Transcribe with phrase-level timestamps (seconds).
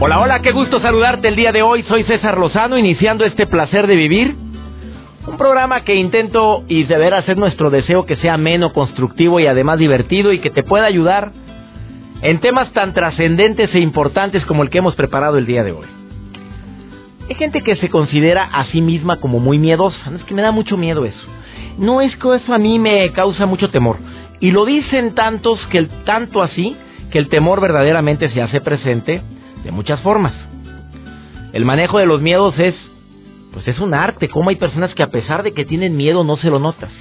[0.00, 1.82] Hola, hola, qué gusto saludarte el día de hoy.
[1.82, 4.36] Soy César Lozano, iniciando este placer de vivir
[5.26, 9.80] un programa que intento y deberá ser nuestro deseo que sea ameno, constructivo y además
[9.80, 11.32] divertido y que te pueda ayudar
[12.22, 15.86] en temas tan trascendentes e importantes como el que hemos preparado el día de hoy.
[17.28, 20.10] Hay gente que se considera a sí misma como muy miedosa.
[20.10, 21.26] No es que me da mucho miedo eso.
[21.76, 23.96] No es que eso a mí me causa mucho temor.
[24.38, 26.76] Y lo dicen tantos que el, tanto así
[27.10, 29.22] que el temor verdaderamente se hace presente
[29.64, 30.34] de muchas formas.
[31.52, 32.74] El manejo de los miedos es
[33.52, 34.28] pues es un arte.
[34.28, 36.92] Cómo hay personas que a pesar de que tienen miedo no se lo notas.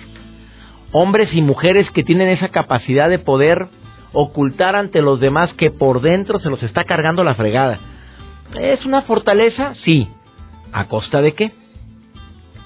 [0.91, 3.67] Hombres y mujeres que tienen esa capacidad de poder
[4.13, 7.79] ocultar ante los demás que por dentro se los está cargando la fregada.
[8.59, 9.73] ¿Es una fortaleza?
[9.83, 10.07] Sí.
[10.71, 11.51] ¿A costa de qué?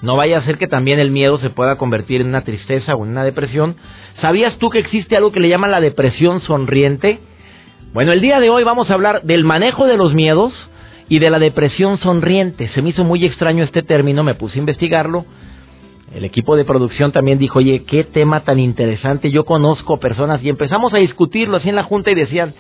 [0.01, 3.03] No vaya a ser que también el miedo se pueda convertir en una tristeza o
[3.03, 3.75] en una depresión.
[4.19, 7.19] ¿Sabías tú que existe algo que le llaman la depresión sonriente?
[7.93, 10.53] Bueno, el día de hoy vamos a hablar del manejo de los miedos,
[11.11, 12.69] y de la depresión sonriente.
[12.69, 15.25] Se me hizo muy extraño este término, me puse a investigarlo.
[16.15, 20.47] El equipo de producción también dijo, oye, qué tema tan interesante, yo conozco personas y
[20.47, 22.53] empezamos a discutirlo así en la junta y decían,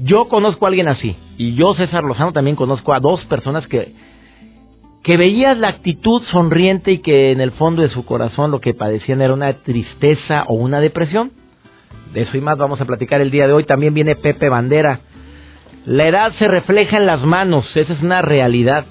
[0.00, 1.14] yo conozco a alguien así.
[1.38, 3.92] Y yo, César Lozano, también conozco a dos personas que,
[5.04, 8.74] que veías la actitud sonriente y que en el fondo de su corazón lo que
[8.74, 11.30] padecían era una tristeza o una depresión.
[12.12, 13.64] De eso y más vamos a platicar el día de hoy.
[13.64, 15.00] También viene Pepe Bandera
[15.84, 18.84] la edad se refleja en las manos, esa es una realidad.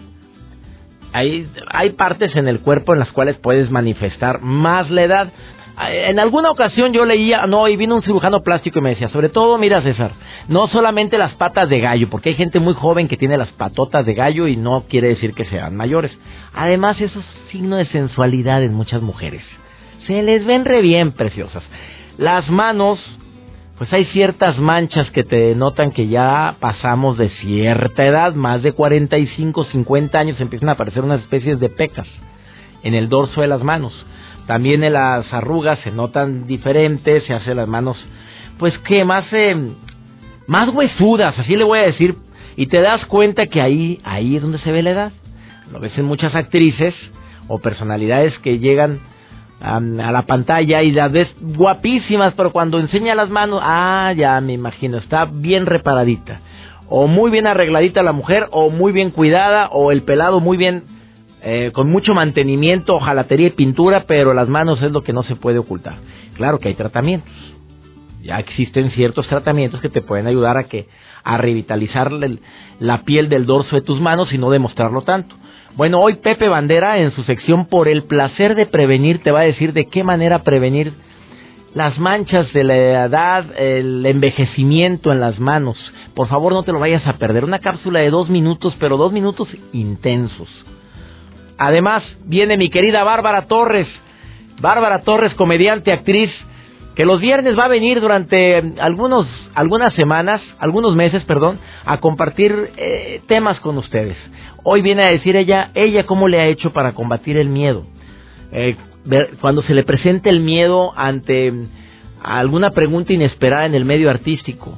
[1.14, 5.32] Hay, hay partes en el cuerpo en las cuales puedes manifestar más la edad.
[5.90, 9.30] En alguna ocasión yo leía, no, y vino un cirujano plástico y me decía, sobre
[9.30, 10.12] todo, mira César,
[10.50, 14.06] no solamente las patas de gallo, porque hay gente muy joven que tiene las patotas
[14.06, 16.12] de gallo y no quiere decir que sean mayores.
[16.54, 19.44] Además, eso es signo de sensualidad en muchas mujeres.
[20.08, 21.64] Se les ven re bien preciosas.
[22.22, 23.00] Las manos
[23.80, 28.74] pues hay ciertas manchas que te notan que ya pasamos de cierta edad, más de
[28.74, 32.08] 45, 50 años, empiezan a aparecer unas especies de pecas
[32.84, 33.92] en el dorso de las manos.
[34.46, 37.98] También en las arrugas se notan diferentes, se hacen las manos,
[38.60, 39.56] pues que más, eh,
[40.46, 42.18] más huesudas, así le voy a decir,
[42.56, 45.12] y te das cuenta que ahí, ahí es donde se ve la edad.
[45.72, 46.94] Lo ves en muchas actrices
[47.48, 49.00] o personalidades que llegan
[49.62, 54.54] a, la pantalla y las ves guapísimas, pero cuando enseña las manos, ah, ya me
[54.54, 56.40] imagino, está bien reparadita.
[56.90, 60.84] O muy bien arregladita la mujer, o muy bien cuidada, o el pelado muy bien,
[61.42, 65.36] eh, con mucho mantenimiento, jalatería y pintura, pero las manos es lo que no se
[65.36, 65.96] puede ocultar.
[66.36, 67.32] Claro que hay tratamientos.
[68.22, 70.88] Ya existen ciertos tratamientos que te pueden ayudar a que
[71.24, 72.12] a revitalizar
[72.80, 75.36] la piel del dorso de tus manos y no demostrarlo tanto.
[75.76, 79.44] Bueno, hoy Pepe Bandera en su sección Por el placer de prevenir te va a
[79.44, 80.94] decir de qué manera prevenir
[81.74, 85.78] las manchas de la edad, el envejecimiento en las manos.
[86.14, 87.46] Por favor, no te lo vayas a perder.
[87.46, 90.50] Una cápsula de dos minutos, pero dos minutos intensos.
[91.58, 93.88] Además, viene mi querida Bárbara Torres.
[94.60, 96.30] Bárbara Torres, comediante, actriz,
[96.96, 102.72] que los viernes va a venir durante algunos, algunas semanas, algunos meses, perdón, a compartir
[102.78, 104.18] eh, temas con ustedes.
[104.64, 107.86] Hoy viene a decir ella, ella cómo le ha hecho para combatir el miedo.
[108.52, 108.76] Eh,
[109.40, 111.52] cuando se le presenta el miedo ante
[112.22, 114.78] alguna pregunta inesperada en el medio artístico,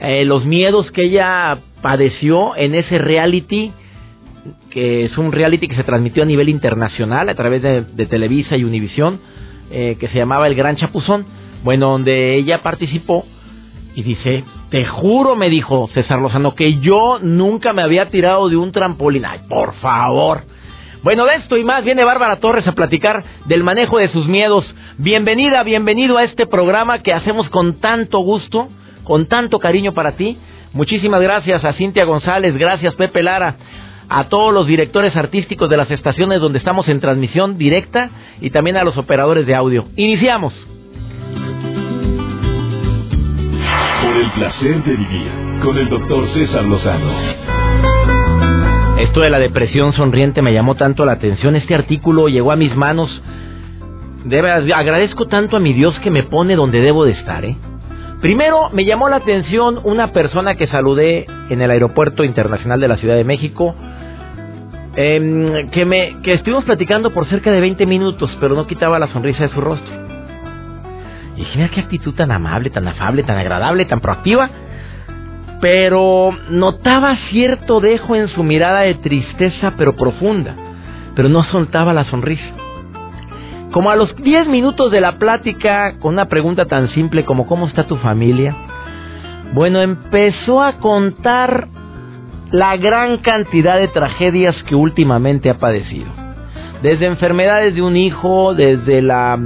[0.00, 3.72] eh, los miedos que ella padeció en ese reality,
[4.70, 8.64] que es un reality que se transmitió a nivel internacional a través de, Televisa y
[8.64, 9.20] Univisión,
[9.70, 11.26] eh, que se llamaba El Gran Chapuzón,
[11.62, 13.24] bueno, donde ella participó
[13.94, 18.56] y dice, te juro, me dijo César Lozano, que yo nunca me había tirado de
[18.56, 19.24] un trampolín.
[19.24, 20.42] Ay, por favor.
[21.02, 24.64] Bueno, de esto y más viene Bárbara Torres a platicar del manejo de sus miedos.
[24.98, 28.68] Bienvenida, bienvenido a este programa que hacemos con tanto gusto,
[29.04, 30.38] con tanto cariño para ti.
[30.72, 33.56] Muchísimas gracias a Cintia González, gracias Pepe Lara,
[34.08, 38.10] a todos los directores artísticos de las estaciones donde estamos en transmisión directa
[38.40, 39.86] y también a los operadores de audio.
[39.96, 40.54] Iniciamos.
[44.20, 45.30] El placer de vivir
[45.62, 47.10] con el doctor César Lozano.
[48.98, 51.56] Esto de la depresión sonriente me llamó tanto la atención.
[51.56, 53.10] Este artículo llegó a mis manos.
[54.24, 57.56] De agradezco tanto a mi Dios que me pone donde debo de estar, ¿eh?
[58.20, 62.98] Primero, me llamó la atención una persona que saludé en el Aeropuerto Internacional de la
[62.98, 63.74] Ciudad de México,
[64.96, 69.08] em, que, me, que estuvimos platicando por cerca de 20 minutos, pero no quitaba la
[69.08, 70.09] sonrisa de su rostro.
[71.40, 74.50] Dije, mira qué actitud tan amable, tan afable, tan agradable, tan proactiva.
[75.62, 80.54] Pero notaba cierto dejo en su mirada de tristeza, pero profunda.
[81.16, 82.44] Pero no soltaba la sonrisa.
[83.72, 87.66] Como a los 10 minutos de la plática, con una pregunta tan simple como ¿cómo
[87.68, 88.54] está tu familia?
[89.54, 91.68] Bueno, empezó a contar
[92.50, 96.08] la gran cantidad de tragedias que últimamente ha padecido.
[96.82, 99.38] Desde enfermedades de un hijo, desde la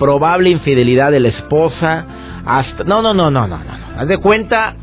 [0.00, 2.04] probable infidelidad de la esposa,
[2.44, 2.82] hasta...
[2.82, 4.00] No, no, no, no, no, no.
[4.00, 4.74] Haz de cuenta,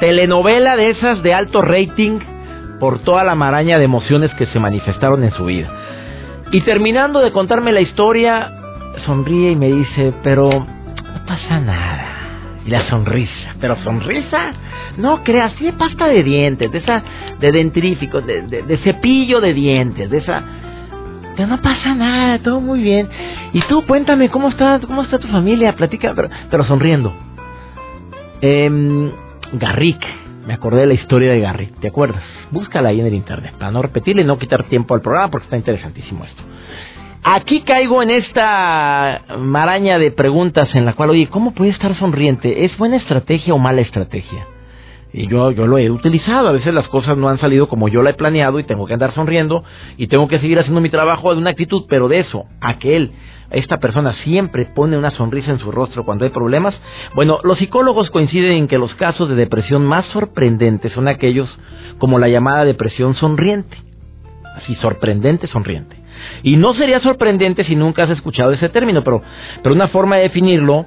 [0.00, 2.18] telenovela de esas de alto rating
[2.80, 5.68] por toda la maraña de emociones que se manifestaron en su vida.
[6.50, 8.50] Y terminando de contarme la historia,
[9.06, 12.04] sonríe y me dice, pero no pasa nada.
[12.66, 14.52] Y la sonrisa, pero sonrisa,
[14.96, 17.02] no creas, de pasta de dientes, de esa,
[17.38, 20.42] de dentrífico, de, de, cepillo de dientes, de esa,
[21.46, 23.08] no pasa nada, todo muy bien.
[23.52, 27.12] Y tú cuéntame cómo está, cómo está tu familia, platica, pero, pero sonriendo.
[28.40, 29.10] Eh,
[29.52, 30.04] Garrick,
[30.46, 32.22] me acordé de la historia de Gary, ¿te acuerdas?
[32.50, 35.44] Búscala ahí en el internet, para no repetirle y no quitar tiempo al programa porque
[35.44, 36.42] está interesantísimo esto.
[37.22, 42.64] Aquí caigo en esta maraña de preguntas en la cual, oye, ¿cómo puede estar sonriente?
[42.64, 44.46] ¿Es buena estrategia o mala estrategia?
[45.12, 46.48] Y yo, yo lo he utilizado.
[46.48, 48.94] A veces las cosas no han salido como yo la he planeado y tengo que
[48.94, 49.64] andar sonriendo
[49.96, 52.96] y tengo que seguir haciendo mi trabajo de una actitud, pero de eso, a que
[52.96, 53.12] él
[53.50, 56.78] esta persona siempre pone una sonrisa en su rostro cuando hay problemas.
[57.14, 61.48] Bueno, los psicólogos coinciden en que los casos de depresión más sorprendentes son aquellos
[61.98, 63.76] como la llamada depresión sonriente.
[64.54, 65.96] Así, sorprendente, sonriente.
[66.42, 69.22] Y no sería sorprendente si nunca has escuchado ese término, pero,
[69.62, 70.84] pero una forma de definirlo,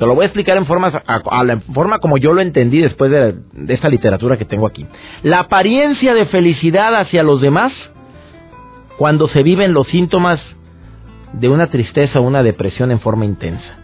[0.00, 3.90] te lo voy a explicar en forma, como yo lo entendí después de, de esta
[3.90, 4.86] literatura que tengo aquí.
[5.22, 7.70] La apariencia de felicidad hacia los demás
[8.96, 10.40] cuando se viven los síntomas
[11.34, 13.76] de una tristeza o una depresión en forma intensa.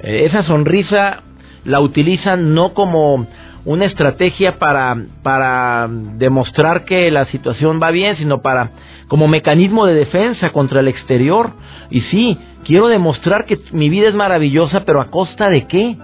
[0.00, 1.22] Eh, esa sonrisa
[1.64, 3.26] la utilizan no como
[3.64, 8.70] una estrategia para, para demostrar que la situación va bien, sino para
[9.08, 11.52] como mecanismo de defensa contra el exterior.
[11.90, 15.96] Y sí, quiero demostrar que mi vida es maravillosa, pero a costa de qué?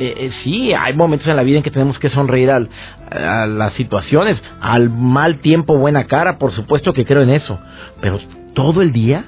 [0.00, 2.68] Eh, eh, sí, hay momentos en la vida en que tenemos que sonreír al,
[3.10, 7.58] a las situaciones, al mal tiempo, buena cara, por supuesto que creo en eso,
[8.00, 8.20] pero
[8.54, 9.24] todo el día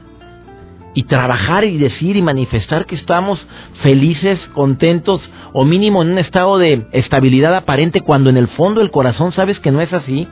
[0.95, 3.45] y trabajar y decir y manifestar que estamos
[3.83, 5.21] felices, contentos
[5.53, 9.59] o mínimo en un estado de estabilidad aparente cuando en el fondo del corazón sabes
[9.61, 10.27] que no es así.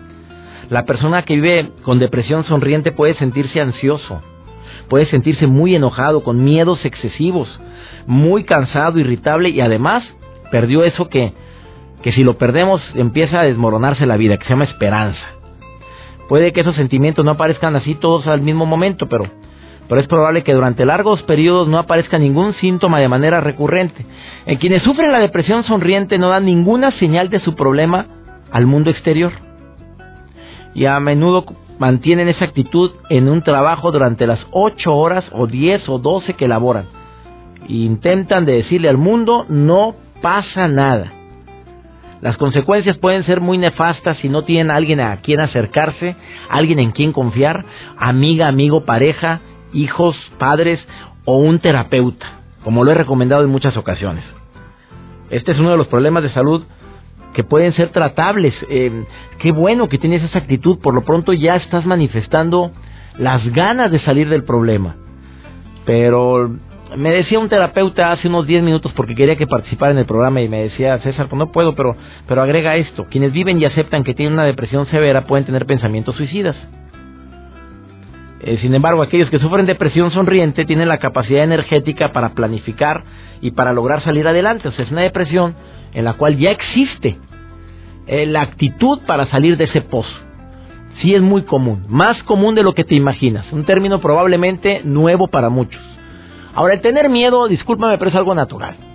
[0.69, 4.21] La persona que vive con depresión sonriente puede sentirse ansioso,
[4.89, 7.49] puede sentirse muy enojado, con miedos excesivos,
[8.07, 10.05] muy cansado, irritable y además
[10.51, 11.33] perdió eso que,
[12.03, 15.25] que si lo perdemos empieza a desmoronarse la vida, que se llama esperanza.
[16.29, 19.25] Puede que esos sentimientos no aparezcan así todos al mismo momento, pero
[19.89, 24.05] pero es probable que durante largos periodos no aparezca ningún síntoma de manera recurrente.
[24.45, 28.07] En quienes sufren la depresión sonriente no dan ninguna señal de su problema
[28.53, 29.33] al mundo exterior.
[30.75, 31.47] Y a menudo
[31.79, 36.45] mantienen esa actitud en un trabajo durante las 8 horas o 10 o 12 que
[36.45, 36.85] elaboran.
[37.67, 41.13] E intentan de decirle al mundo no pasa nada.
[42.21, 46.17] Las consecuencias pueden ser muy nefastas si no tienen alguien a quien acercarse,
[46.51, 47.65] alguien en quien confiar,
[47.97, 49.41] amiga, amigo, pareja,
[49.73, 50.81] hijos, padres
[51.25, 52.27] o un terapeuta,
[52.65, 54.25] como lo he recomendado en muchas ocasiones.
[55.31, 56.65] Este es uno de los problemas de salud
[57.35, 58.55] que pueden ser tratables.
[58.71, 59.05] Eh,
[59.39, 62.73] qué bueno que tienes esa actitud, por lo pronto ya estás manifestando
[63.19, 64.97] las ganas de salir del problema.
[65.85, 66.51] Pero
[66.97, 70.41] me decía un terapeuta hace unos 10 minutos porque quería que participara en el programa
[70.41, 71.97] y me decía, César, pues no puedo, pero,
[72.27, 76.17] pero agrega esto, quienes viven y aceptan que tienen una depresión severa pueden tener pensamientos
[76.17, 76.57] suicidas.
[78.41, 83.03] Eh, sin embargo, aquellos que sufren depresión sonriente tienen la capacidad energética para planificar
[83.41, 84.69] y para lograr salir adelante.
[84.69, 85.55] O sea, es una depresión
[85.93, 87.19] en la cual ya existe
[88.07, 90.17] eh, la actitud para salir de ese pozo.
[91.01, 93.53] Sí es muy común, más común de lo que te imaginas.
[93.53, 95.81] Un término probablemente nuevo para muchos.
[96.55, 98.88] Ahora, el tener miedo, discúlpame, pero es algo natural.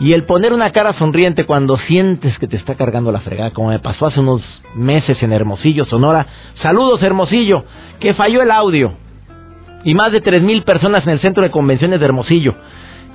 [0.00, 3.68] Y el poner una cara sonriente cuando sientes que te está cargando la fregada, como
[3.68, 4.42] me pasó hace unos
[4.74, 6.26] meses en Hermosillo, Sonora.
[6.62, 7.64] Saludos, Hermosillo,
[8.00, 8.94] que falló el audio.
[9.84, 12.54] Y más de tres mil personas en el centro de convenciones de Hermosillo.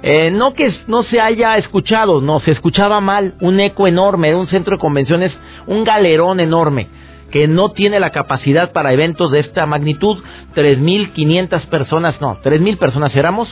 [0.04, 4.48] Eh, no que no se haya escuchado, no, se escuchaba mal, un eco enorme, un
[4.48, 6.88] centro de convenciones, un galerón enorme,
[7.32, 12.38] que no tiene la capacidad para eventos de esta magnitud, tres mil quinientas personas, no,
[12.44, 13.50] tres mil personas éramos,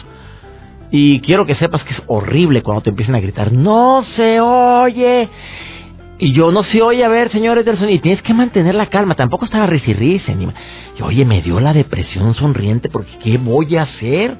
[0.91, 5.29] Y quiero que sepas que es horrible cuando te empiezan a gritar, no se oye.
[6.17, 8.85] Y yo no se oye, a ver, señores del sonido, y tienes que mantener la
[8.85, 13.83] calma, tampoco estaba risa y oye, me dio la depresión sonriente porque ¿qué voy a
[13.83, 14.37] hacer?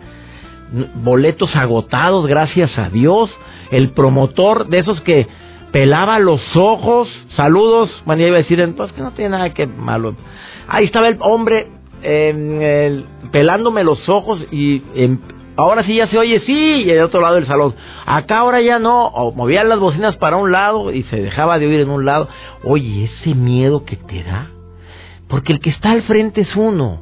[1.04, 3.30] Boletos agotados, gracias a Dios.
[3.72, 5.28] El promotor de esos que
[5.72, 10.16] pelaba los ojos, saludos, bueno, iba a decir, entonces que no tiene nada que malo.
[10.70, 11.68] Ahí estaba el hombre
[13.32, 15.20] pelándome los ojos y em,
[15.58, 17.76] ahora sí ya se oye, sí, y del otro lado del salón.
[18.06, 21.68] Acá ahora ya no, o movían las bocinas para un lado y se dejaba de
[21.68, 22.28] oír en un lado.
[22.64, 24.50] Oye, ese miedo que te da,
[25.28, 27.02] porque el que está al frente es uno,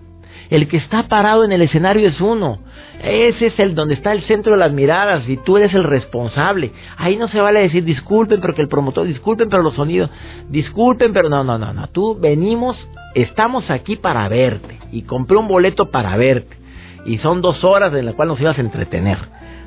[0.50, 2.60] el que está parado en el escenario es uno.
[3.02, 6.72] Ese es el donde está el centro de las miradas y tú eres el responsable.
[6.96, 10.10] Ahí no se vale decir disculpen, pero que el promotor, disculpen, pero los sonidos,
[10.50, 11.88] disculpen, pero no, no, no, no.
[11.88, 12.78] Tú venimos,
[13.16, 16.63] estamos aquí para verte y compré un boleto para verte.
[17.06, 19.18] Y son dos horas en las cuales nos ibas a entretener.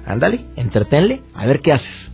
[0.07, 2.11] Ándale, entretenle, a ver qué haces.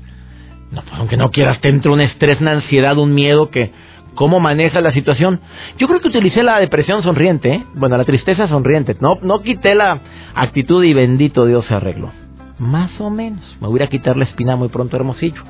[0.70, 3.70] No, pues aunque no quieras, te entra un estrés, una ansiedad, un miedo que
[4.14, 5.40] cómo maneja la situación.
[5.78, 7.64] Yo creo que utilicé la depresión sonriente, ¿eh?
[7.74, 8.96] bueno, la tristeza sonriente.
[9.00, 10.00] No, no quité la
[10.34, 12.10] actitud y bendito Dios se arregló.
[12.58, 13.44] Más o menos.
[13.60, 15.42] Me voy a quitar la espina muy pronto, Hermosillo.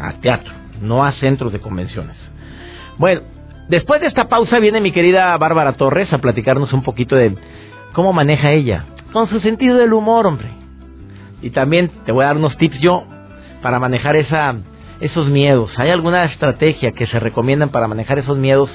[0.00, 2.16] A teatro, no a centros de convenciones.
[2.96, 3.22] Bueno,
[3.68, 7.36] después de esta pausa viene mi querida Bárbara Torres a platicarnos un poquito de
[7.92, 8.84] cómo maneja ella.
[9.18, 10.46] Con su sentido del humor, hombre.
[11.42, 13.02] Y también te voy a dar unos tips yo
[13.60, 14.54] para manejar esa
[15.00, 15.76] esos miedos?
[15.76, 18.70] ¿Hay alguna estrategia que se recomiendan para manejar esos miedos?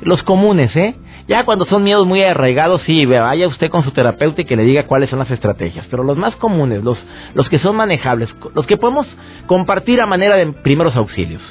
[0.00, 0.94] Los comunes, ¿eh?
[1.28, 4.62] Ya cuando son miedos muy arraigados, sí, vaya usted con su terapeuta y que le
[4.62, 5.86] diga cuáles son las estrategias.
[5.90, 6.96] Pero los más comunes, los,
[7.34, 9.06] los que son manejables, los que podemos
[9.44, 11.42] compartir a manera de primeros auxilios.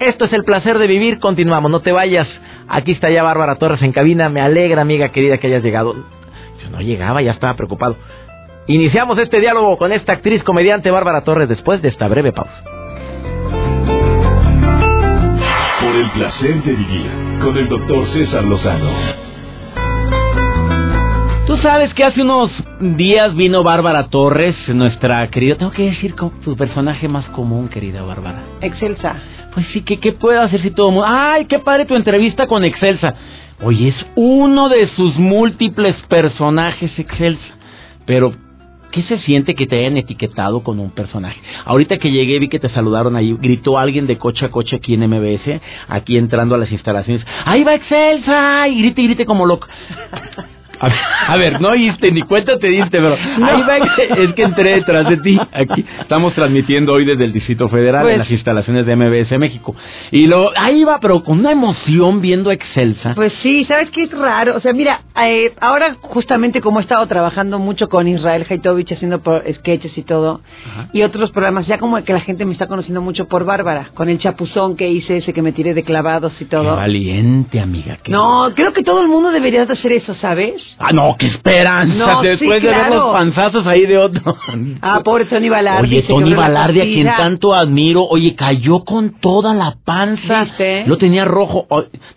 [0.00, 1.20] Esto es el placer de vivir.
[1.20, 2.26] Continuamos, no te vayas.
[2.66, 4.28] Aquí está ya Bárbara Torres en cabina.
[4.28, 5.94] Me alegra, amiga querida, que hayas llegado.
[6.62, 7.96] Yo no llegaba, ya estaba preocupado.
[8.66, 12.62] Iniciamos este diálogo con esta actriz comediante Bárbara Torres después de esta breve pausa.
[16.00, 17.10] el placer de vivir
[17.42, 18.90] con el doctor César Lozano.
[21.46, 22.50] Tú sabes que hace unos
[22.80, 26.14] días vino Bárbara Torres, nuestra querida, tengo que decir
[26.44, 28.42] tu personaje más común, querida Bárbara.
[28.60, 29.16] Excelsa.
[29.52, 31.08] Pues sí, ¿qué, qué puedo hacer si todo el mundo...
[31.10, 33.14] ¡Ay, qué padre tu entrevista con Excelsa!
[33.62, 37.54] Oye, es uno de sus múltiples personajes Excelsa.
[38.06, 38.32] Pero
[38.90, 41.40] ¿Qué se siente que te hayan etiquetado con un personaje?
[41.64, 44.94] Ahorita que llegué vi que te saludaron ahí, gritó alguien de coche a coche aquí
[44.94, 47.24] en MBS, aquí entrando a las instalaciones.
[47.44, 48.66] ¡Ahí va Excelsa!
[48.66, 49.68] Y grite grite como loco.
[50.80, 53.76] A ver, no oíste ni cuenta te diste, pero ahí va,
[54.16, 55.38] es que entré detrás de ti.
[55.52, 59.74] Aquí estamos transmitiendo hoy desde el Distrito Federal en pues las instalaciones de MBS México.
[60.10, 63.14] Y lo ahí va, pero con una emoción viendo Excelsa.
[63.14, 64.56] Pues sí, ¿sabes qué es raro?
[64.56, 69.20] O sea, mira, eh, ahora justamente como he estado trabajando mucho con Israel Haitovich haciendo
[69.58, 70.40] sketches y todo,
[70.92, 74.08] y otros programas, ya como que la gente me está conociendo mucho por Bárbara, con
[74.08, 76.62] el chapuzón que hice, ese que me tiré de clavados y todo.
[76.62, 77.98] Qué valiente, amiga.
[78.08, 80.69] no, creo que todo el mundo debería de hacer eso, ¿sabes?
[80.78, 82.20] Ah, no, qué esperanza.
[82.22, 84.36] Después de ver los panzazos ahí de otro.
[84.80, 85.98] Ah, pobre Tony Balardi.
[85.98, 88.04] Oye, Tony Balardi, a quien tanto admiro.
[88.04, 90.46] Oye, cayó con toda la panza.
[90.86, 91.66] Lo tenía rojo.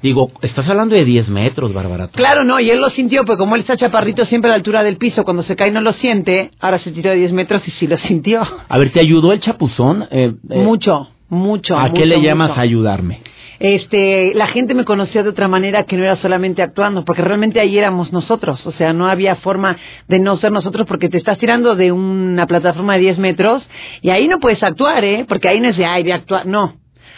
[0.01, 2.07] digo, estás hablando de 10 metros, Bárbara.
[2.09, 4.83] Claro, no, y él lo sintió, pues como él está chaparrito siempre a la altura
[4.83, 6.51] del piso, cuando se cae no lo siente.
[6.59, 8.41] Ahora se tiró de 10 metros y sí lo sintió.
[8.69, 10.07] A ver, ¿te ayudó el chapuzón?
[10.11, 11.77] Eh, eh, mucho, mucho.
[11.77, 13.21] ¿A qué le llamas ayudarme?
[13.59, 17.59] Este, la gente me conocía de otra manera que no era solamente actuando, porque realmente
[17.59, 21.37] ahí éramos nosotros, o sea, no había forma de no ser nosotros porque te estás
[21.37, 23.63] tirando de una plataforma de 10 metros
[24.01, 25.25] y ahí no puedes actuar, ¿eh?
[25.27, 26.75] Porque ahí no es de, ay, de actuar, no.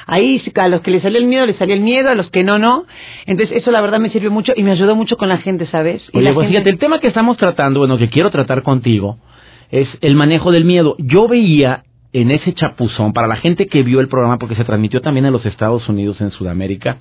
[0.07, 2.43] Ahí a los que les salió el miedo, les salió el miedo, a los que
[2.43, 2.85] no, no.
[3.25, 6.03] Entonces eso la verdad me sirvió mucho y me ayudó mucho con la gente, ¿sabes?
[6.13, 9.17] Y pues fíjate, el tema que estamos tratando, bueno, que quiero tratar contigo,
[9.71, 10.95] es el manejo del miedo.
[10.99, 11.83] Yo veía
[12.21, 15.33] en ese chapuzón, para la gente que vio el programa, porque se transmitió también en
[15.33, 16.97] los Estados Unidos, en Sudamérica,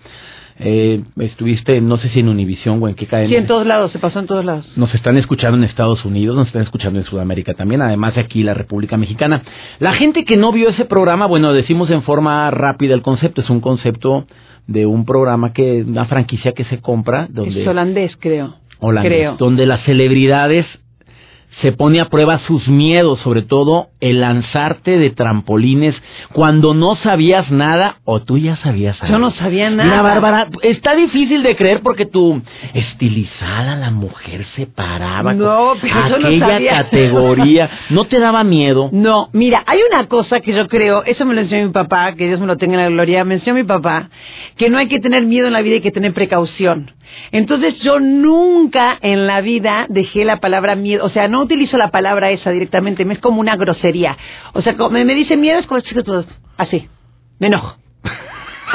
[0.58, 3.28] eh, estuviste, no sé si en Univisión o en qué cadena.
[3.28, 4.76] Sí, en todos lados, se pasó en todos lados.
[4.76, 8.42] Nos están escuchando en Estados Unidos, nos están escuchando en Sudamérica también, además de aquí
[8.42, 9.42] la República Mexicana.
[9.78, 13.50] La gente que no vio ese programa, bueno, decimos en forma rápida el concepto, es
[13.50, 14.26] un concepto
[14.66, 17.28] de un programa que, una franquicia que se compra.
[17.30, 18.56] Donde, es holandés, creo.
[18.80, 19.36] Holandés, creo.
[19.36, 20.66] donde las celebridades
[21.62, 25.94] se pone a prueba sus miedos, sobre todo el lanzarte de trampolines
[26.32, 29.14] cuando no sabías nada o tú ya sabías algo?
[29.14, 29.88] Yo no sabía nada.
[29.88, 32.42] Mira, Bárbara, está difícil de creer porque tu
[32.74, 36.70] estilizada la mujer se paraba No, pero yo no aquella sabía.
[36.82, 37.70] categoría.
[37.88, 38.90] ¿No te daba miedo?
[38.92, 42.26] No, mira, hay una cosa que yo creo, eso me lo enseñó mi papá, que
[42.26, 44.10] Dios me lo tenga en la gloria, me enseñó mi papá,
[44.58, 46.90] que no hay que tener miedo en la vida, hay que tener precaución.
[47.32, 51.88] Entonces yo nunca en la vida dejé la palabra miedo, o sea, no utilizo la
[51.90, 53.93] palabra esa directamente, me es como una grosería.
[54.52, 55.80] O sea, como me, me dice miedo es como
[56.56, 56.88] así,
[57.38, 57.76] me enojo.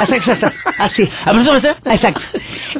[0.00, 0.46] Así, exacto,
[0.78, 1.08] así.
[1.84, 2.20] Exacto.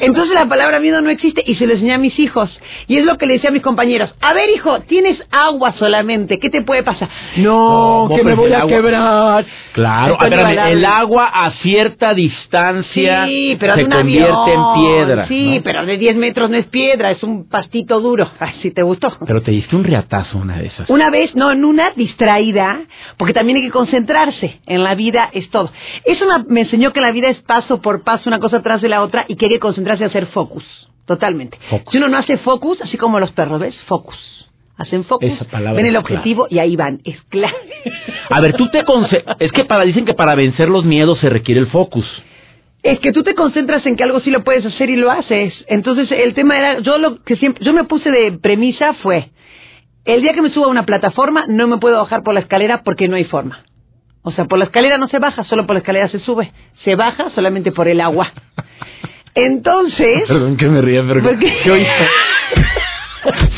[0.01, 2.59] Entonces la palabra miedo no existe y se lo enseñé a mis hijos.
[2.87, 4.15] Y es lo que le decía a mis compañeros.
[4.21, 6.39] A ver, hijo, tienes agua solamente.
[6.39, 7.09] ¿Qué te puede pasar?
[7.37, 9.47] No, No, que me voy a agua- quebrar.
[9.73, 10.73] Claro, espérame, balable.
[10.73, 14.47] el agua a cierta distancia Sí, pero se convierte avión.
[14.49, 15.27] en piedra.
[15.27, 15.63] Sí, ¿no?
[15.63, 18.29] pero de 10 metros no es piedra, es un pastito duro.
[18.41, 19.17] Ay, si te gustó.
[19.27, 20.89] Pero te diste un riatazo una de esas.
[20.91, 22.81] Una vez, no, en una distraída,
[23.17, 24.61] porque también hay que concentrarse.
[24.67, 25.71] En la vida es todo.
[26.05, 29.03] Eso me enseñó que la vida es paso por paso, una cosa tras de la
[29.03, 30.65] otra, y que hay que concentrarse y hacer focus.
[31.07, 31.59] Totalmente.
[31.69, 31.93] Focus.
[31.93, 33.77] Si uno no hace focus, así como los perros, ¿ves?
[33.85, 34.41] Focus.
[34.77, 37.01] Hacen focus, ven el objetivo y ahí van.
[37.05, 37.55] Es clave.
[38.31, 38.83] A ver, tú te
[39.39, 42.07] es que para dicen que para vencer los miedos se requiere el focus.
[42.83, 45.67] Es que tú te concentras en que algo sí lo puedes hacer y lo haces.
[45.69, 49.29] Entonces, el tema era, yo lo que siempre, yo me puse de premisa fue,
[50.07, 52.83] el día que me suba a una plataforma, no me puedo bajar por la escalera
[52.83, 53.65] porque no hay forma.
[54.23, 56.53] O sea, por la escalera no se baja, solo por la escalera se sube.
[56.85, 58.31] Se baja solamente por el agua.
[59.35, 61.53] Entonces, Perdón que me ría, pero ¿Por qué?
[61.65, 61.87] se oye,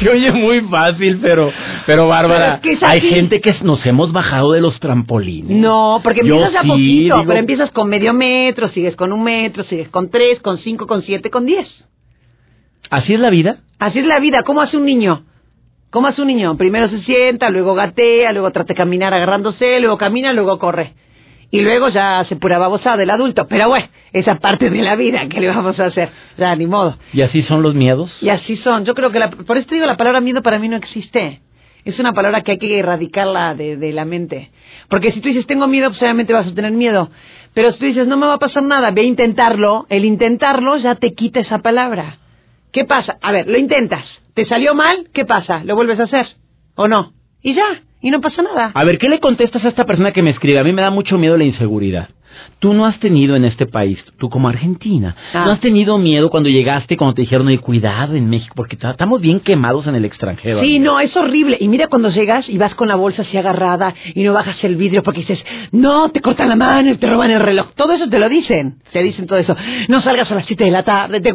[0.00, 1.52] se oye muy fácil, pero
[1.86, 5.56] pero Bárbara, Pero es que es hay gente que nos hemos bajado de los trampolines.
[5.56, 9.12] no, porque Yo empiezas a sí, poquito, digo- pero empiezas con medio metro, sigues con
[9.12, 11.66] un metro, sigues con tres, con cinco, con siete, con diez.
[12.90, 13.58] ¿Así es la vida?
[13.78, 14.42] Así es la vida.
[14.42, 15.24] ¿Cómo hace un niño?
[15.92, 16.56] ¿Cómo hace un niño?
[16.56, 20.94] Primero se sienta, luego gatea, luego trata de caminar agarrándose, luego camina, luego corre.
[21.50, 23.46] Y luego ya hace pura babosada del adulto.
[23.46, 26.08] Pero bueno, esa parte de la vida, ¿qué le vamos a hacer?
[26.38, 26.96] Ya, ni modo.
[27.12, 28.10] ¿Y así son los miedos?
[28.22, 28.86] Y así son.
[28.86, 31.42] Yo creo que, la, por eso te digo, la palabra miedo para mí no existe.
[31.84, 34.50] Es una palabra que hay que erradicarla de, de la mente.
[34.88, 37.10] Porque si tú dices, tengo miedo, pues obviamente vas a tener miedo.
[37.52, 40.78] Pero si tú dices, no me va a pasar nada, ve a intentarlo, el intentarlo
[40.78, 42.16] ya te quita esa palabra.
[42.72, 43.18] ¿Qué pasa?
[43.22, 44.04] A ver, lo intentas.
[44.34, 45.08] ¿Te salió mal?
[45.12, 45.62] ¿Qué pasa?
[45.64, 46.26] ¿Lo vuelves a hacer?
[46.74, 47.12] ¿O no?
[47.42, 48.70] Y ya, y no pasa nada.
[48.74, 50.58] A ver, ¿qué le contestas a esta persona que me escribe?
[50.58, 52.08] A mí me da mucho miedo la inseguridad.
[52.60, 55.44] Tú no has tenido en este país, tú como Argentina, Ah.
[55.44, 58.92] no has tenido miedo cuando llegaste, cuando te dijeron, oye, cuidado en México, porque ta-
[58.92, 60.60] estamos bien quemados en el extranjero.
[60.62, 60.92] Sí, amigo".
[60.94, 61.58] no, es horrible.
[61.60, 64.76] Y mira cuando llegas y vas con la bolsa así agarrada y no bajas el
[64.76, 67.74] vidrio porque dices, no, te cortan la mano y te roban el reloj.
[67.74, 68.76] Todo eso te lo dicen.
[68.92, 69.54] Te dicen todo eso.
[69.88, 71.20] No salgas a las 7 de la tarde.
[71.20, 71.34] Te...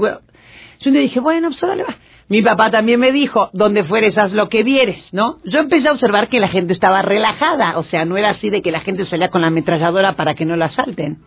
[0.80, 0.86] hue-".
[0.86, 1.96] Yo día dije, bueno, pues va.
[2.30, 5.38] Mi papá también me dijo, donde fueres haz lo que vieres, ¿no?
[5.46, 7.78] Yo empecé a observar que la gente estaba relajada.
[7.78, 10.46] O sea, no era así de que la gente salía con la ametralladora para que
[10.46, 11.20] no la asalten.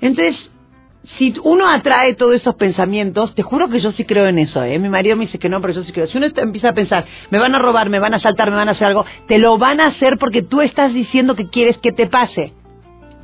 [0.00, 0.36] Entonces,
[1.16, 4.78] si uno atrae todos esos pensamientos, te juro que yo sí creo en eso, ¿eh?
[4.80, 6.08] Mi marido me dice que no, pero yo sí creo.
[6.08, 8.68] Si uno empieza a pensar, me van a robar, me van a asaltar, me van
[8.68, 11.92] a hacer algo, te lo van a hacer porque tú estás diciendo que quieres que
[11.92, 12.52] te pase.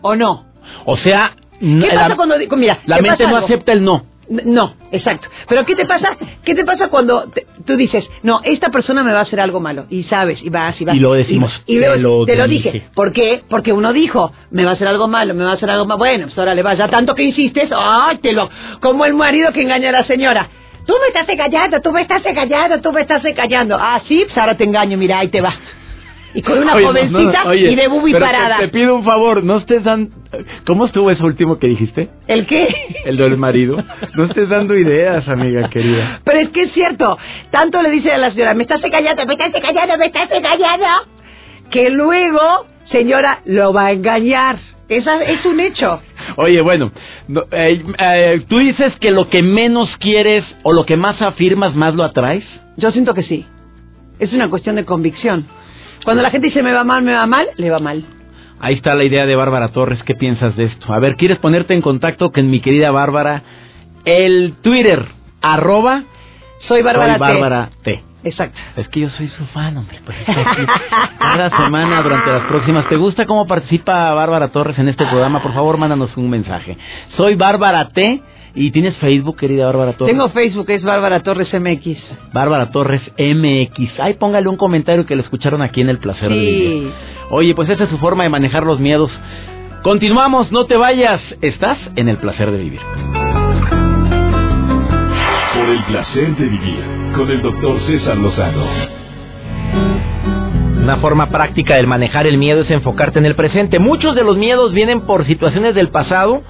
[0.02, 0.44] ¿O no?
[0.84, 4.11] O sea, ¿Qué pasa cuando digo, mira, la te mente no acepta el no.
[4.44, 5.28] No, exacto.
[5.48, 6.16] Pero ¿qué te pasa?
[6.44, 9.60] ¿Qué te pasa cuando te- tú dices, no, esta persona me va a hacer algo
[9.60, 9.84] malo?
[9.90, 10.96] Y sabes, y vas, y vas.
[10.96, 12.72] Y luego decimos, y, luego te lo te lo dije.
[12.72, 12.88] dije.
[12.94, 13.42] ¿Por qué?
[13.48, 15.98] Porque uno dijo, me va a hacer algo malo, me va a hacer algo malo.
[15.98, 18.48] Bueno, pues ahora le vas, ya tanto que insistes, ¡ay, te lo!
[18.80, 20.48] Como el marido que engaña a la señora.
[20.86, 23.76] Tú me estás engañando, tú me estás engañando, tú me estás engañando.
[23.78, 25.54] Ah, sí, pues ahora te engaño, mira, ahí te va.
[26.34, 28.56] Y con una Oye, jovencita no, oye, y de bubi te- parada.
[28.58, 30.14] Te, pido un favor, no estés dando...
[30.66, 32.08] ¿Cómo estuvo eso último que dijiste?
[32.26, 32.68] ¿El qué?
[33.04, 33.76] El del marido.
[34.14, 36.20] No estés dando ideas, amiga querida.
[36.24, 37.18] Pero es que es cierto.
[37.50, 40.86] Tanto le dice a la señora, me estás engañando, me estás engañando, me estás engañando.
[41.70, 42.40] Que luego,
[42.84, 44.58] señora, lo va a engañar.
[44.88, 46.00] Esa es un hecho.
[46.36, 46.92] Oye, bueno,
[47.28, 51.74] no, eh, eh, tú dices que lo que menos quieres o lo que más afirmas,
[51.74, 52.44] más lo atraes.
[52.76, 53.46] Yo siento que sí.
[54.18, 55.46] Es una cuestión de convicción.
[56.04, 58.04] Cuando la gente dice me va mal, me va mal, le va mal.
[58.60, 60.02] Ahí está la idea de Bárbara Torres.
[60.04, 60.92] ¿Qué piensas de esto?
[60.92, 63.42] A ver, ¿quieres ponerte en contacto con mi querida Bárbara?
[64.04, 65.06] El Twitter,
[65.40, 66.04] arroba
[66.68, 67.32] Soy Bárbara soy T.
[67.32, 68.02] Bárbara T.
[68.24, 68.58] Exacto.
[68.76, 69.98] Es que yo soy su fan, hombre.
[70.04, 70.62] Pues aquí
[71.18, 72.88] cada semana durante las próximas.
[72.88, 75.42] ¿Te gusta cómo participa Bárbara Torres en este programa?
[75.42, 76.76] Por favor, mándanos un mensaje.
[77.16, 78.22] Soy Bárbara T.
[78.54, 80.12] ¿Y tienes Facebook, querida Bárbara Torres?
[80.14, 81.96] Tengo Facebook, es Bárbara Torres MX.
[82.34, 83.98] Bárbara Torres MX.
[84.00, 86.40] Ay, póngale un comentario que lo escucharon aquí en El Placer de Sí.
[86.40, 86.92] Vivir.
[87.30, 89.10] Oye, pues esa es su forma de manejar los miedos.
[89.82, 91.20] Continuamos, no te vayas.
[91.40, 92.80] Estás en El Placer de Vivir.
[95.54, 96.84] Por el placer de vivir
[97.14, 98.64] con el doctor César Lozano.
[100.82, 103.78] Una forma práctica de manejar el miedo es enfocarte en el presente.
[103.78, 106.42] Muchos de los miedos vienen por situaciones del pasado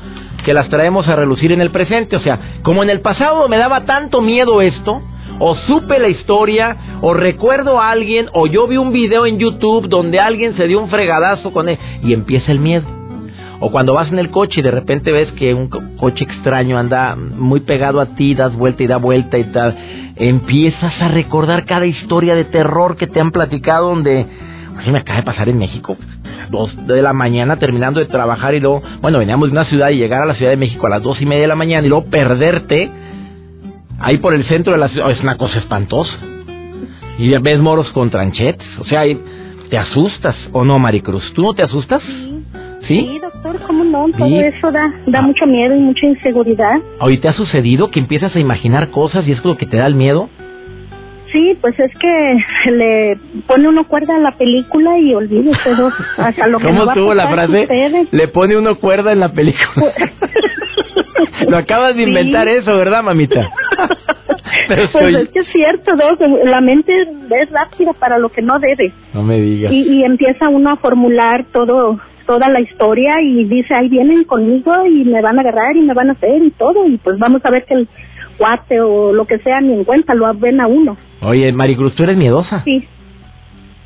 [0.45, 2.17] que las traemos a relucir en el presente.
[2.17, 5.03] O sea, como en el pasado me daba tanto miedo esto,
[5.39, 9.89] o supe la historia, o recuerdo a alguien, o yo vi un video en YouTube
[9.89, 12.87] donde alguien se dio un fregadazo con él, y empieza el miedo.
[13.65, 17.15] O cuando vas en el coche y de repente ves que un coche extraño anda
[17.15, 19.77] muy pegado a ti, das vuelta y da vuelta y tal,
[20.17, 24.27] empiezas a recordar cada historia de terror que te han platicado donde,
[24.79, 25.97] así me acaba de pasar en México,
[26.51, 29.97] dos de la mañana terminando de trabajar y luego, bueno, veníamos de una ciudad y
[29.97, 31.89] llegar a la Ciudad de México a las dos y media de la mañana y
[31.89, 32.91] luego perderte
[33.99, 36.19] ahí por el centro de la ciudad, es una cosa espantosa.
[37.19, 39.03] Y ves moros con tranchetes, o sea,
[39.71, 41.33] te asustas, ¿o no, Maricruz?
[41.35, 42.03] ¿Tú no te asustas?
[42.89, 43.21] ¿Sí?
[43.23, 44.07] doctor, ¿cómo no?
[44.17, 45.23] Todo eso da, da ah.
[45.23, 46.81] mucho miedo y mucha inseguridad.
[47.01, 49.87] ¿Hoy te ha sucedido que empiezas a imaginar cosas y es lo que te da
[49.87, 50.29] el miedo?
[51.33, 53.17] Sí, pues es que le
[53.47, 55.71] pone uno cuerda a la película y olvídese
[56.19, 57.67] hasta lo que ¿Cómo estuvo la frase?
[58.11, 59.93] Le pone uno cuerda en la película.
[61.49, 63.49] lo acabas de inventar eso, ¿verdad, mamita?
[64.69, 65.93] Pero pues es que es cierto,
[66.45, 66.93] la mente
[67.31, 68.93] es rápida para lo que no debe.
[69.15, 69.73] No me digas.
[69.73, 74.87] Y, y empieza uno a formular todo toda la historia y dice, ahí vienen conmigo
[74.87, 77.45] y me van a agarrar y me van a hacer y todo, y pues vamos
[77.45, 77.89] a ver que el
[78.39, 80.97] cuate o lo que sea ni en cuenta lo ven a uno.
[81.23, 82.63] Oye, Maricruz, ¿tú eres miedosa?
[82.65, 82.87] Sí,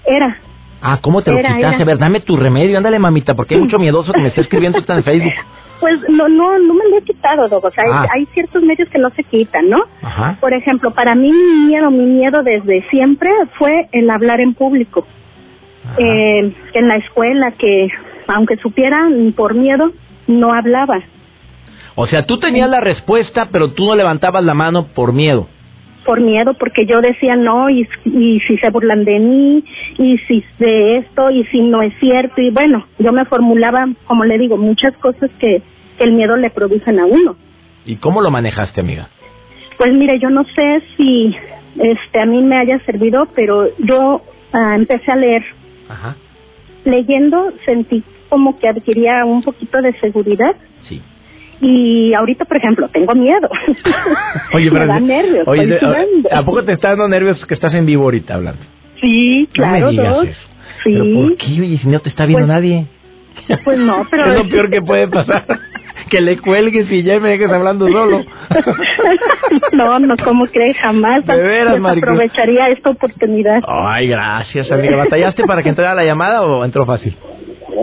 [0.06, 0.38] era.
[0.80, 1.82] Ah, ¿cómo te lo quitaste?
[1.82, 4.78] A ver, dame tu remedio, ándale, mamita, porque hay mucho miedoso que me está escribiendo
[4.78, 5.32] en Facebook.
[5.78, 7.68] Pues no, no, no me lo he quitado, Dogo.
[7.68, 8.06] O sea, ah.
[8.10, 9.84] hay, ciertos medios que no se quitan, ¿no?
[10.00, 10.38] Ajá.
[10.40, 15.06] Por ejemplo, para mí mi miedo, mi miedo desde siempre fue el hablar en público.
[15.98, 17.88] Eh, en la escuela, que
[18.26, 19.92] aunque supiera por miedo,
[20.26, 21.02] no hablaba.
[21.94, 25.46] O sea, tú tenías la respuesta, pero tú no levantabas la mano por miedo.
[26.06, 29.64] Por miedo, porque yo decía no, y, y si se burlan de mí,
[29.98, 34.24] y si de esto, y si no es cierto, y bueno, yo me formulaba, como
[34.24, 35.62] le digo, muchas cosas que,
[35.98, 37.36] el miedo le producen a uno.
[37.84, 39.08] ¿Y cómo lo manejaste, amiga?
[39.78, 41.34] Pues mire, yo no sé si
[41.78, 45.44] este a mí me haya servido, pero yo ah, empecé a leer.
[45.88, 46.16] Ajá.
[46.84, 50.54] Leyendo sentí como que adquiría un poquito de seguridad.
[50.82, 51.00] Sí.
[51.60, 53.48] Y ahorita, por ejemplo, tengo miedo.
[54.52, 55.48] oye, pero, Me da nervios.
[55.48, 55.78] Oye,
[56.30, 58.62] ¿a poco te está dando nervios que estás en vivo ahorita hablando?
[59.00, 59.92] Sí, claro.
[59.92, 60.32] No me
[60.84, 60.92] Sí.
[60.92, 61.46] ¿Pero por qué?
[61.60, 62.86] Oye, si no te está viendo pues, nadie.
[63.64, 64.32] Pues no, pero...
[64.32, 65.44] es lo peor que puede pasar.
[66.10, 68.24] que le cuelgues y ya me dejes hablando solo.
[69.72, 71.26] no, no, como crees, jamás.
[71.26, 73.62] De veras, Aprovecharía esta oportunidad.
[73.66, 74.96] Ay, gracias, amiga.
[74.96, 77.16] ¿Batallaste para que entrara la llamada o entró fácil?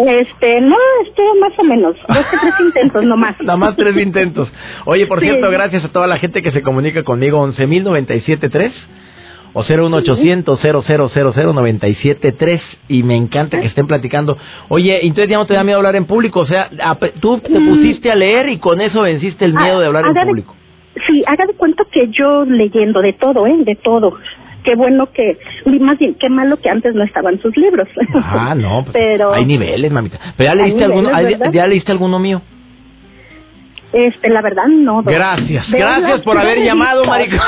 [0.08, 1.96] Este, no, este, más o menos.
[2.08, 3.36] Dos que tres intentos nomás.
[3.42, 4.52] Nada más tres intentos.
[4.86, 7.46] Oye, por cierto, gracias a toda la gente que se comunica conmigo.
[7.46, 8.72] 11.097.3
[9.54, 14.38] o 01800 0000973 y me encanta que estén platicando.
[14.70, 16.70] Oye, entonces ya no te da miedo hablar en público, o sea,
[17.20, 17.70] tú te mm.
[17.70, 20.56] pusiste a leer y con eso venciste el miedo de hablar en público.
[21.08, 23.56] sí, haga de cuenta que yo leyendo de todo, ¿eh?
[23.60, 24.18] De todo
[24.64, 25.38] qué bueno que,
[25.80, 27.88] más bien, qué malo que antes no estaban sus libros.
[28.14, 30.20] Ah, no, pues, pero hay niveles, mamita.
[30.38, 31.10] ¿Pero ya leíste, alguno,
[31.52, 32.42] ya, leíste alguno mío?
[33.92, 35.04] Este, la verdad, no.
[35.04, 37.42] Gracias, gracias por haber llamado, marica.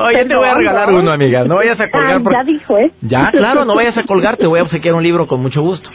[0.00, 1.44] Oye, te voy a regalar uno, amiga.
[1.44, 2.22] No vayas a colgar.
[2.24, 2.92] Ah, ya dijo, ¿eh?
[3.00, 4.36] Ya, claro, no vayas a colgar.
[4.36, 5.90] Te voy a obsequiar un libro con mucho gusto.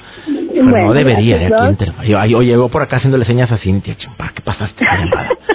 [0.61, 1.51] No debería, ¿eh?
[1.53, 3.95] Aquí Oye, oye, voy por acá haciéndole señas a Cintia.
[3.95, 4.85] Chimpa, ¿qué pasaste?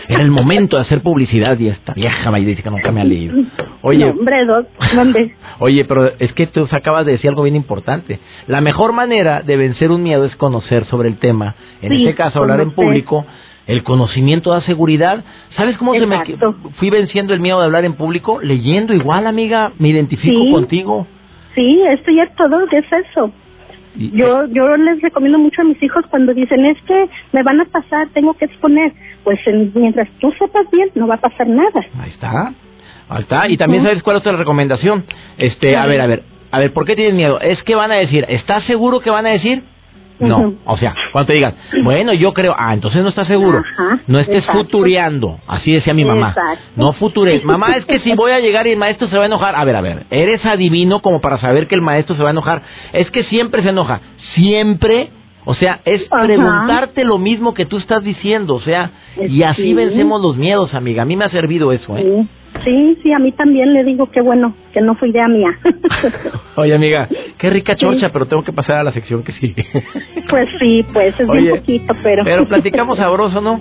[0.09, 3.05] Era el momento de hacer publicidad y esta vieja me dice que nunca me ha
[3.05, 3.37] leído.
[3.83, 4.05] Oye.
[4.05, 4.37] hombre,
[4.95, 5.35] ¿dónde?
[5.61, 8.19] Oye, pero es que tú acabas de decir algo bien importante.
[8.47, 11.55] La mejor manera de vencer un miedo es conocer sobre el tema.
[11.83, 13.27] En este caso, hablar en público
[13.69, 15.23] el conocimiento da seguridad.
[15.51, 16.25] ¿Sabes cómo se me
[16.79, 18.41] fui venciendo el miedo de hablar en público?
[18.41, 21.07] Leyendo igual, amiga, me identifico contigo.
[21.55, 23.31] Sí, esto ya todo es eso.
[23.99, 27.65] Yo yo les recomiendo mucho a mis hijos cuando dicen, es que me van a
[27.65, 28.93] pasar, tengo que exponer.
[29.25, 29.39] Pues
[29.75, 31.81] mientras tú sepas bien, no va a pasar nada.
[31.99, 32.53] Ahí está.
[33.09, 33.49] Ahí está.
[33.49, 35.05] Y también sabes cuál es otra recomendación.
[35.37, 36.23] Este, a ver, a ver.
[36.51, 37.41] A ver, ¿por qué tienes miedo?
[37.41, 39.63] Es que van a decir, ¿estás seguro que van a decir?
[40.21, 41.55] No, o sea, cuando te digan,
[41.85, 43.63] bueno, yo creo, ah, entonces no estás seguro.
[44.07, 46.35] no estés futureando, así decía mi mamá.
[46.77, 47.45] No futures.
[47.45, 49.55] mamá, es que si voy a llegar y el maestro se va a enojar.
[49.55, 52.33] A ver, a ver, eres adivino como para saber que el maestro se va a
[52.33, 52.63] enojar.
[52.93, 54.01] Es que siempre se enoja.
[54.35, 55.11] Siempre
[55.45, 60.21] o sea, es preguntarte lo mismo que tú estás diciendo, o sea, y así vencemos
[60.21, 61.05] los miedos, amiga.
[61.05, 62.03] A mí me ha servido eso, ¿eh?
[62.03, 62.29] Sí,
[62.65, 65.59] sí, a mí también le digo que bueno, que no fue idea mía.
[66.57, 69.67] Oye, amiga, qué rica chorcha, pero tengo que pasar a la sección que sigue.
[70.31, 72.25] pues sí, pues es un poquito, pero...
[72.25, 73.61] Pero platicamos sabroso, ¿no?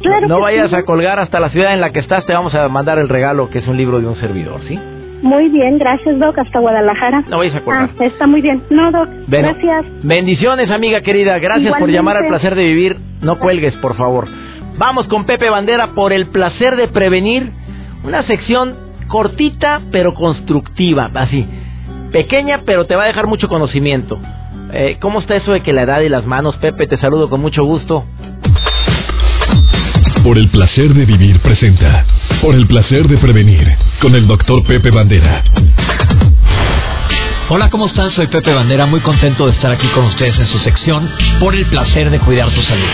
[0.00, 2.68] Claro no vayas a colgar hasta la ciudad en la que estás, te vamos a
[2.68, 4.78] mandar el regalo, que es un libro de un servidor, ¿sí?
[5.22, 6.36] Muy bien, gracias, Doc.
[6.38, 7.24] Hasta Guadalajara.
[7.28, 7.88] No vais a acordar.
[7.98, 8.62] Ah, está muy bien.
[8.68, 9.08] No, Doc.
[9.26, 9.86] gracias.
[10.02, 11.38] Bendiciones, amiga querida.
[11.38, 12.98] Gracias por llamar al placer de vivir.
[13.22, 14.28] No cuelgues, por favor.
[14.76, 17.50] Vamos con Pepe Bandera por el placer de prevenir.
[18.04, 18.76] Una sección
[19.08, 21.46] cortita pero constructiva, así.
[22.12, 24.18] Pequeña pero te va a dejar mucho conocimiento.
[24.72, 26.86] Eh, ¿Cómo está eso de que la edad y las manos, Pepe?
[26.86, 28.04] Te saludo con mucho gusto.
[30.22, 32.04] Por el placer de vivir presenta.
[32.42, 33.74] Por el placer de prevenir.
[34.00, 35.42] Con el doctor Pepe Bandera.
[37.48, 38.10] Hola, ¿cómo están?
[38.10, 41.66] Soy Pepe Bandera, muy contento de estar aquí con ustedes en su sección Por el
[41.66, 42.88] placer de cuidar tu salud.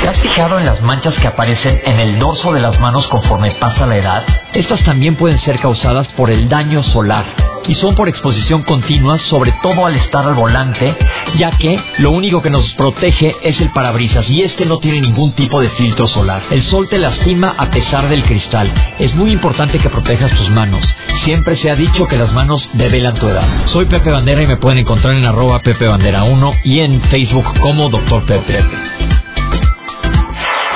[0.00, 3.50] ¿Te has fijado en las manchas que aparecen en el dorso de las manos conforme
[3.52, 4.24] pasa la edad?
[4.54, 7.26] Estas también pueden ser causadas por el daño solar
[7.68, 10.96] y son por exposición continua, sobre todo al estar al volante,
[11.36, 15.32] ya que lo único que nos protege es el parabrisas y este no tiene ningún
[15.32, 16.42] tipo de filtro solar.
[16.50, 18.72] El sol te lastima a pesar del cristal.
[18.98, 20.82] Es muy importante que protejas tus manos.
[21.24, 23.46] Siempre se ha dicho que las manos develan tu edad.
[23.66, 27.58] Soy Pepe Bandera y me pueden encontrar en arroba Pepe Bandera 1 y en Facebook
[27.60, 28.64] como Doctor Pepe.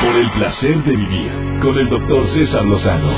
[0.00, 1.30] Por el placer de vivir
[1.62, 3.12] con el doctor César Lozano.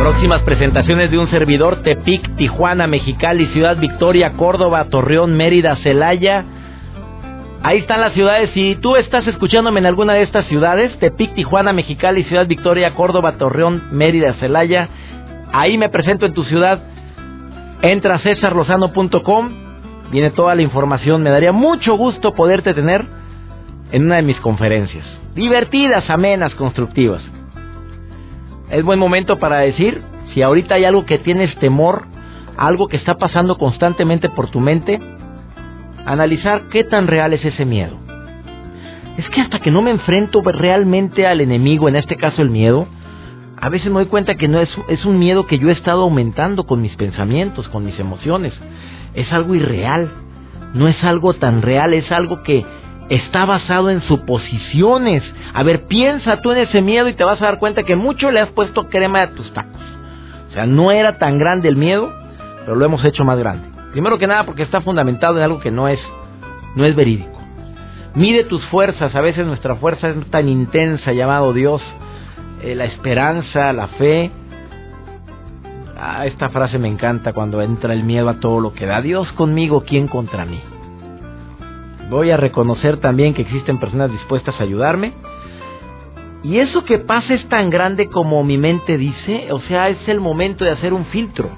[0.00, 6.44] Próximas presentaciones de un servidor Tepic, Tijuana, Mexicali, Ciudad Victoria, Córdoba, Torreón, Mérida, Celaya.
[7.62, 8.50] Ahí están las ciudades.
[8.54, 13.36] Si tú estás escuchándome en alguna de estas ciudades, Tepic, Tijuana, Mexicali, Ciudad Victoria, Córdoba,
[13.38, 14.88] Torreón, Mérida, Celaya,
[15.52, 16.80] ahí me presento en tu ciudad.
[17.82, 19.50] Entra a cesarlozano.com,
[20.10, 21.22] viene toda la información.
[21.22, 23.21] Me daría mucho gusto poderte tener
[23.92, 25.06] en una de mis conferencias.
[25.34, 27.22] Divertidas, amenas, constructivas
[28.72, 30.00] es buen momento para decir,
[30.32, 32.04] si ahorita hay algo que tienes temor,
[32.56, 34.98] algo que está pasando constantemente por tu mente,
[36.06, 37.98] analizar qué tan real es ese miedo.
[39.18, 42.88] Es que hasta que no me enfrento realmente al enemigo, en este caso el miedo,
[43.60, 46.04] a veces me doy cuenta que no es, es un miedo que yo he estado
[46.04, 48.54] aumentando con mis pensamientos, con mis emociones.
[49.12, 50.10] Es algo irreal,
[50.72, 52.64] no es algo tan real, es algo que
[53.08, 55.22] está basado en suposiciones.
[55.54, 58.30] A ver, piensa tú en ese miedo y te vas a dar cuenta que mucho
[58.30, 59.80] le has puesto crema a tus tacos.
[60.48, 62.12] O sea, no era tan grande el miedo,
[62.60, 63.68] pero lo hemos hecho más grande.
[63.92, 66.00] Primero que nada porque está fundamentado en algo que no es
[66.74, 67.38] no es verídico.
[68.14, 71.82] Mide tus fuerzas, a veces nuestra fuerza es tan intensa llamado Dios,
[72.62, 74.30] eh, la esperanza, la fe.
[75.98, 79.00] Ah, esta frase me encanta cuando entra el miedo a todo lo que da.
[79.00, 80.60] Dios conmigo, ¿quién contra mí?
[82.12, 85.14] Voy a reconocer también que existen personas dispuestas a ayudarme.
[86.42, 90.20] Y eso que pasa es tan grande como mi mente dice, o sea, es el
[90.20, 91.48] momento de hacer un filtro.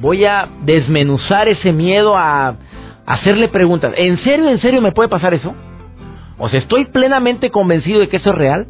[0.00, 2.56] Voy a desmenuzar ese miedo a
[3.04, 3.92] hacerle preguntas.
[3.98, 5.54] ¿En serio, en serio me puede pasar eso?
[6.38, 8.68] O sea, estoy plenamente convencido de que eso es real.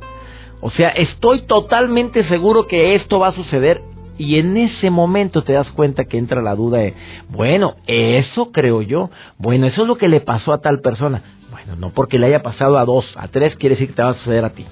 [0.62, 3.80] O sea, estoy totalmente seguro que esto va a suceder.
[4.16, 6.94] Y en ese momento te das cuenta que entra la duda de,
[7.30, 11.22] bueno, eso creo yo, bueno, eso es lo que le pasó a tal persona.
[11.50, 14.10] Bueno, no porque le haya pasado a dos, a tres, quiere decir que te va
[14.10, 14.66] a suceder a ti.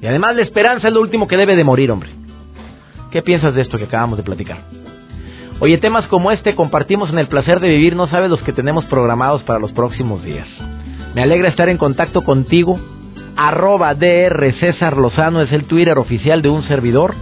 [0.00, 2.10] Y además la esperanza es lo último que debe de morir, hombre.
[3.10, 4.58] ¿Qué piensas de esto que acabamos de platicar?
[5.60, 8.84] Oye, temas como este compartimos en el placer de vivir, no sabes los que tenemos
[8.86, 10.46] programados para los próximos días.
[11.14, 12.78] Me alegra estar en contacto contigo.
[13.36, 17.14] Arroba DR César Lozano es el Twitter oficial de un servidor.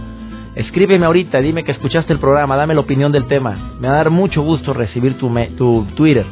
[0.57, 3.75] Escríbeme ahorita, dime que escuchaste el programa, dame la opinión del tema.
[3.79, 6.25] Me va a dar mucho gusto recibir tu, tu Twitter.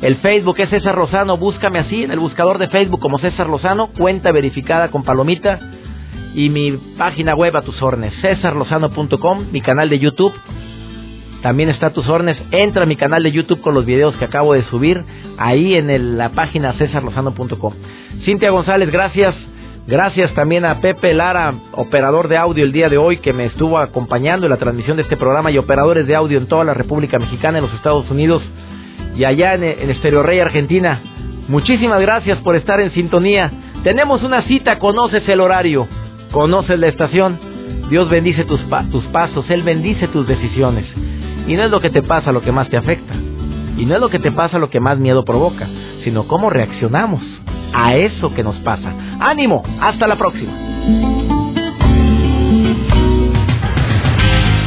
[0.00, 3.88] El Facebook es César Lozano, búscame así en el buscador de Facebook como César Lozano,
[3.88, 5.58] cuenta verificada con palomita
[6.36, 10.34] y mi página web a tus órdenes, cesarlozano.com, mi canal de YouTube.
[11.42, 12.40] También está a tus órdenes.
[12.52, 15.02] Entra a mi canal de YouTube con los videos que acabo de subir
[15.36, 17.74] ahí en la página cesarlozano.com.
[18.24, 19.34] Cintia González, gracias.
[19.86, 23.76] Gracias también a Pepe Lara, operador de audio el día de hoy, que me estuvo
[23.78, 27.18] acompañando en la transmisión de este programa y operadores de audio en toda la República
[27.18, 28.42] Mexicana, en los Estados Unidos
[29.14, 31.02] y allá en, Estereo Rey, Argentina.
[31.48, 33.52] Muchísimas gracias por estar en sintonía.
[33.82, 35.86] Tenemos una cita, conoces el horario,
[36.30, 37.38] conoces la estación.
[37.90, 40.86] Dios bendice tus, tus pasos, Él bendice tus decisiones.
[41.46, 43.12] Y no es lo que te pasa lo que más te afecta.
[43.76, 45.68] Y no es lo que te pasa lo que más miedo provoca,
[46.04, 47.22] sino cómo reaccionamos
[47.72, 48.92] a eso que nos pasa.
[49.20, 50.52] Ánimo, hasta la próxima.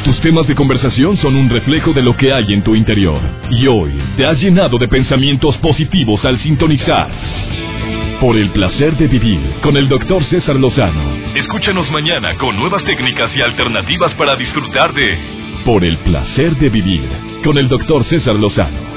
[0.04, 3.20] Tus temas de conversación son un reflejo de lo que hay en tu interior.
[3.52, 7.10] Y hoy te has llenado de pensamientos positivos al sintonizar.
[8.20, 11.04] Por el placer de vivir con el doctor César Lozano.
[11.36, 15.20] Escúchanos mañana con nuevas técnicas y alternativas para disfrutar de
[15.64, 17.08] Por el placer de vivir
[17.44, 18.97] con el doctor César Lozano.